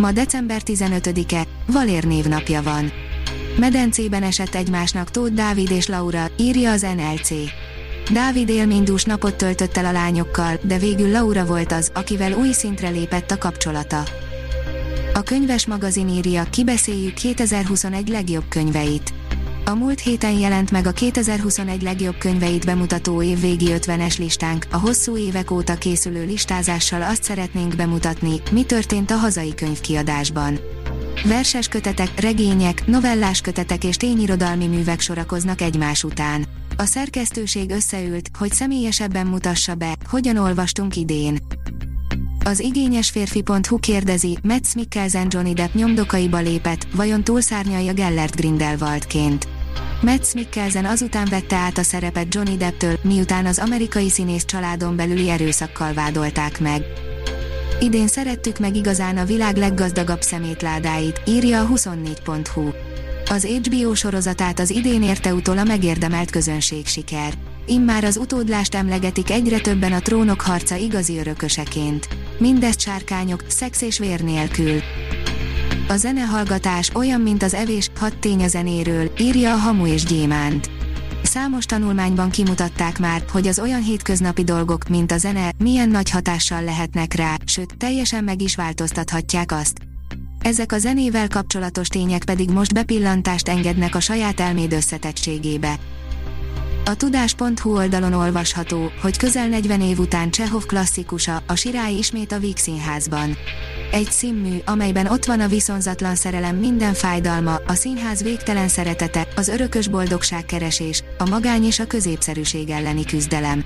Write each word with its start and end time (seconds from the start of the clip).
Ma 0.00 0.12
december 0.12 0.62
15-e, 0.64 1.46
Valér 1.66 2.04
névnapja 2.04 2.62
van. 2.62 2.92
Medencében 3.58 4.22
esett 4.22 4.54
egymásnak 4.54 5.10
Tóth 5.10 5.32
Dávid 5.32 5.70
és 5.70 5.86
Laura, 5.86 6.26
írja 6.38 6.70
az 6.70 6.80
NLC. 6.80 7.30
Dávid 8.12 8.48
élménydús 8.48 9.04
napot 9.04 9.34
töltött 9.34 9.76
el 9.76 9.84
a 9.84 9.92
lányokkal, 9.92 10.58
de 10.62 10.78
végül 10.78 11.10
Laura 11.10 11.44
volt 11.44 11.72
az, 11.72 11.90
akivel 11.94 12.32
új 12.32 12.52
szintre 12.52 12.88
lépett 12.88 13.30
a 13.30 13.38
kapcsolata. 13.38 14.02
A 15.14 15.22
könyves 15.22 15.66
magazin 15.66 16.08
írja, 16.08 16.44
kibeszéljük 16.50 17.14
2021 17.14 18.08
legjobb 18.08 18.44
könyveit. 18.48 19.19
A 19.64 19.74
múlt 19.74 20.00
héten 20.00 20.38
jelent 20.38 20.70
meg 20.70 20.86
a 20.86 20.90
2021 20.90 21.82
legjobb 21.82 22.18
könyveit 22.18 22.64
bemutató 22.64 23.22
évvégi 23.22 23.66
50-es 23.68 24.18
listánk, 24.18 24.66
a 24.70 24.76
hosszú 24.76 25.16
évek 25.16 25.50
óta 25.50 25.74
készülő 25.74 26.24
listázással 26.24 27.02
azt 27.02 27.22
szeretnénk 27.22 27.76
bemutatni, 27.76 28.40
mi 28.52 28.64
történt 28.64 29.10
a 29.10 29.16
hazai 29.16 29.54
könyvkiadásban. 29.54 30.58
Verses 31.24 31.68
kötetek, 31.68 32.20
regények, 32.20 32.86
novellás 32.86 33.40
kötetek 33.40 33.84
és 33.84 33.96
tényirodalmi 33.96 34.66
művek 34.66 35.00
sorakoznak 35.00 35.60
egymás 35.60 36.04
után. 36.04 36.46
A 36.76 36.84
szerkesztőség 36.84 37.70
összeült, 37.70 38.30
hogy 38.38 38.52
személyesebben 38.52 39.26
mutassa 39.26 39.74
be, 39.74 39.96
hogyan 40.10 40.36
olvastunk 40.36 40.96
idén. 40.96 41.38
Az 42.44 42.60
igényes 42.60 43.10
férfi.hu 43.10 43.78
kérdezi, 43.78 44.38
Metz 44.42 44.74
Mikkelsen 44.74 45.26
Johnny 45.30 45.52
Depp 45.52 45.74
nyomdokaiba 45.74 46.38
lépett, 46.38 46.86
vajon 46.94 47.24
túlszárnyalja 47.24 47.92
Gellert 47.92 48.36
Grindelwaldként. 48.36 49.48
Metz 50.02 50.34
Mikkelsen 50.34 50.84
azután 50.84 51.26
vette 51.30 51.56
át 51.56 51.78
a 51.78 51.82
szerepet 51.82 52.34
Johnny 52.34 52.56
Depptől, 52.56 52.98
miután 53.02 53.46
az 53.46 53.58
amerikai 53.58 54.10
színész 54.10 54.44
családon 54.44 54.96
belüli 54.96 55.30
erőszakkal 55.30 55.92
vádolták 55.92 56.60
meg. 56.60 56.82
Idén 57.80 58.06
szerettük 58.06 58.58
meg 58.58 58.76
igazán 58.76 59.16
a 59.16 59.24
világ 59.24 59.56
leggazdagabb 59.56 60.20
szemétládáit, 60.20 61.20
írja 61.26 61.60
a 61.60 61.68
24.hu. 61.68 62.70
Az 63.30 63.44
HBO 63.44 63.94
sorozatát 63.94 64.58
az 64.58 64.70
idén 64.70 65.02
érte 65.02 65.34
utol 65.34 65.58
a 65.58 65.64
megérdemelt 65.64 66.30
közönség 66.30 66.86
siker. 66.86 67.32
Immár 67.66 68.04
az 68.04 68.16
utódlást 68.16 68.74
emlegetik 68.74 69.30
egyre 69.30 69.58
többen 69.58 69.92
a 69.92 70.00
trónok 70.00 70.40
harca 70.40 70.74
igazi 70.74 71.18
örököseként. 71.18 72.08
Mindezt 72.38 72.80
sárkányok, 72.80 73.44
szex 73.48 73.82
és 73.82 73.98
vér 73.98 74.20
nélkül. 74.20 74.80
A 75.90 75.96
zenehallgatás 75.96 76.90
olyan, 76.94 77.20
mint 77.20 77.42
az 77.42 77.54
evés, 77.54 77.90
hat 77.98 78.18
tény 78.18 78.42
a 78.42 78.48
zenéről, 78.48 79.12
írja 79.18 79.52
a 79.52 79.56
Hamu 79.56 79.86
és 79.86 80.04
Gyémánt. 80.04 80.70
Számos 81.22 81.64
tanulmányban 81.64 82.30
kimutatták 82.30 82.98
már, 82.98 83.24
hogy 83.32 83.46
az 83.46 83.58
olyan 83.58 83.82
hétköznapi 83.82 84.44
dolgok, 84.44 84.88
mint 84.88 85.12
a 85.12 85.18
zene, 85.18 85.50
milyen 85.58 85.88
nagy 85.88 86.10
hatással 86.10 86.62
lehetnek 86.62 87.14
rá, 87.14 87.36
sőt, 87.44 87.76
teljesen 87.76 88.24
meg 88.24 88.42
is 88.42 88.56
változtathatják 88.56 89.52
azt. 89.52 89.78
Ezek 90.40 90.72
a 90.72 90.78
zenével 90.78 91.28
kapcsolatos 91.28 91.88
tények 91.88 92.24
pedig 92.24 92.50
most 92.50 92.74
bepillantást 92.74 93.48
engednek 93.48 93.94
a 93.94 94.00
saját 94.00 94.40
elméd 94.40 94.72
összetettségébe. 94.72 95.78
A 96.84 96.94
tudás.hu 96.94 97.76
oldalon 97.76 98.12
olvasható, 98.12 98.90
hogy 99.02 99.16
közel 99.16 99.48
40 99.48 99.80
év 99.80 99.98
után 99.98 100.30
Csehov 100.30 100.66
klasszikusa, 100.66 101.42
a 101.46 101.54
Sirály 101.54 101.94
ismét 101.94 102.32
a 102.32 102.38
Víg 102.38 102.56
Színházban. 102.56 103.36
Egy 103.90 104.10
színmű, 104.10 104.58
amelyben 104.64 105.06
ott 105.06 105.24
van 105.24 105.40
a 105.40 105.48
viszonzatlan 105.48 106.14
szerelem 106.14 106.56
minden 106.56 106.94
fájdalma, 106.94 107.54
a 107.66 107.74
színház 107.74 108.22
végtelen 108.22 108.68
szeretete, 108.68 109.28
az 109.36 109.48
örökös 109.48 109.88
boldogság 109.88 110.44
keresés, 110.44 111.04
a 111.18 111.28
magány 111.28 111.64
és 111.64 111.78
a 111.78 111.86
középszerűség 111.86 112.70
elleni 112.70 113.04
küzdelem. 113.04 113.62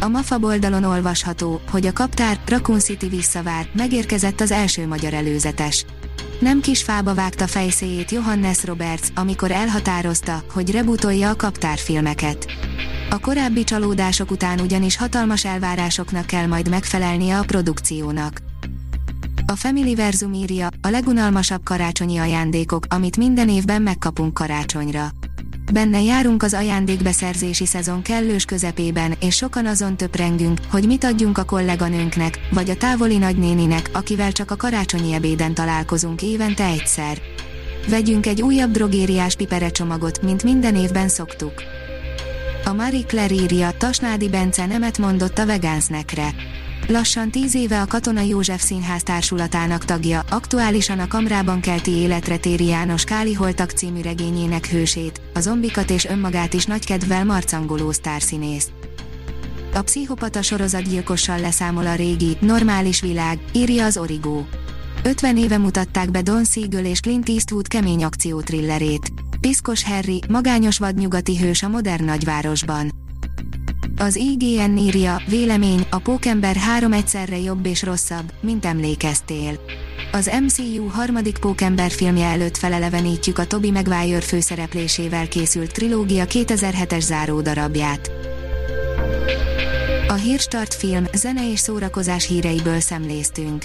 A 0.00 0.08
MAFA 0.08 0.38
oldalon 0.40 0.84
olvasható, 0.84 1.60
hogy 1.70 1.86
a 1.86 1.92
kaptár 1.92 2.38
Raccoon 2.46 2.78
City 2.78 3.08
visszavár, 3.08 3.66
megérkezett 3.72 4.40
az 4.40 4.50
első 4.50 4.86
magyar 4.86 5.14
előzetes. 5.14 5.84
Nem 6.40 6.60
kis 6.60 6.82
fába 6.82 7.14
vágta 7.14 7.46
fejszéjét 7.46 8.10
Johannes 8.10 8.64
Roberts, 8.64 9.08
amikor 9.14 9.50
elhatározta, 9.50 10.42
hogy 10.52 10.70
rebootolja 10.70 11.30
a 11.30 11.36
kaptárfilmeket. 11.36 12.46
A 13.10 13.18
korábbi 13.18 13.64
csalódások 13.64 14.30
után 14.30 14.60
ugyanis 14.60 14.96
hatalmas 14.96 15.44
elvárásoknak 15.44 16.26
kell 16.26 16.46
majd 16.46 16.68
megfelelnie 16.68 17.38
a 17.38 17.44
produkciónak. 17.44 18.50
A 19.52 19.94
Verzum 19.96 20.32
írja, 20.32 20.68
a 20.80 20.88
legunalmasabb 20.88 21.64
karácsonyi 21.64 22.18
ajándékok, 22.18 22.84
amit 22.88 23.16
minden 23.16 23.48
évben 23.48 23.82
megkapunk 23.82 24.34
karácsonyra. 24.34 25.10
Benne 25.72 26.02
járunk 26.02 26.42
az 26.42 26.54
ajándékbeszerzési 26.54 27.66
szezon 27.66 28.02
kellős 28.02 28.44
közepében, 28.44 29.14
és 29.20 29.36
sokan 29.36 29.66
azon 29.66 29.96
töprengünk, 29.96 30.60
hogy 30.70 30.86
mit 30.86 31.04
adjunk 31.04 31.38
a 31.38 31.44
kolléganőnknek, 31.44 32.38
vagy 32.50 32.70
a 32.70 32.76
távoli 32.76 33.16
nagynéninek, 33.16 33.90
akivel 33.92 34.32
csak 34.32 34.50
a 34.50 34.56
karácsonyi 34.56 35.12
ebéden 35.12 35.54
találkozunk 35.54 36.22
évente 36.22 36.64
egyszer. 36.64 37.18
Vegyünk 37.88 38.26
egy 38.26 38.42
újabb 38.42 38.70
drogériás 38.70 39.34
piperecsomagot, 39.34 40.22
mint 40.22 40.42
minden 40.42 40.76
évben 40.76 41.08
szoktuk. 41.08 41.62
A 42.64 42.72
Marie 42.72 43.04
Claire 43.06 43.34
írja, 43.34 43.70
Tasnádi 43.78 44.28
Bence 44.28 44.66
nemet 44.66 44.98
mondott 44.98 45.38
a 45.38 45.46
vegánznekre. 45.46 46.34
Lassan 46.88 47.30
tíz 47.30 47.54
éve 47.54 47.80
a 47.80 47.86
Katona 47.86 48.20
József 48.20 48.62
Színház 48.62 49.02
társulatának 49.02 49.84
tagja, 49.84 50.22
aktuálisan 50.30 50.98
a 50.98 51.06
Kamrában 51.06 51.60
kelti 51.60 51.90
életre 51.90 52.36
téri 52.36 52.66
János 52.66 53.04
Káli 53.04 53.32
Holtak 53.32 53.70
című 53.70 54.00
regényének 54.00 54.66
hősét, 54.66 55.20
a 55.34 55.40
zombikat 55.40 55.90
és 55.90 56.04
önmagát 56.04 56.54
is 56.54 56.64
nagy 56.64 56.86
kedvel 56.86 57.24
marcangoló 57.24 57.92
sztárszínész. 57.92 58.70
A 59.74 59.82
pszichopata 59.82 60.42
sorozatgyilkossal 60.42 61.40
leszámol 61.40 61.86
a 61.86 61.94
régi, 61.94 62.36
normális 62.40 63.00
világ, 63.00 63.38
írja 63.52 63.84
az 63.84 63.96
Origo. 63.96 64.42
50 65.02 65.36
éve 65.36 65.58
mutatták 65.58 66.10
be 66.10 66.22
Don 66.22 66.44
Siegel 66.44 66.84
és 66.84 67.00
Clint 67.00 67.28
Eastwood 67.28 67.68
kemény 67.68 68.04
akciótrillerét. 68.04 69.12
Piszkos 69.40 69.84
Harry, 69.84 70.22
magányos 70.28 70.78
vadnyugati 70.78 71.38
hős 71.38 71.62
a 71.62 71.68
modern 71.68 72.04
nagyvárosban. 72.04 73.01
Az 73.96 74.16
IGN 74.16 74.76
írja, 74.76 75.22
vélemény, 75.26 75.86
a 75.90 75.98
Pókember 75.98 76.56
három 76.56 76.92
egyszerre 76.92 77.38
jobb 77.38 77.66
és 77.66 77.82
rosszabb, 77.82 78.32
mint 78.40 78.64
emlékeztél. 78.64 79.60
Az 80.12 80.30
MCU 80.42 80.86
harmadik 80.86 81.38
Pókember 81.38 81.90
filmje 81.90 82.26
előtt 82.26 82.56
felelevenítjük 82.56 83.38
a 83.38 83.46
Toby 83.46 83.70
Maguire 83.70 84.20
főszereplésével 84.20 85.28
készült 85.28 85.72
trilógia 85.72 86.24
2007-es 86.28 87.00
záró 87.00 87.40
darabját. 87.40 88.10
A 90.08 90.14
Hírstart 90.14 90.74
film, 90.74 91.04
zene 91.14 91.50
és 91.50 91.58
szórakozás 91.58 92.26
híreiből 92.26 92.80
szemléztünk. 92.80 93.64